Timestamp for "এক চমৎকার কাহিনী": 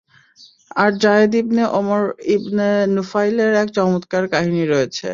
3.61-4.61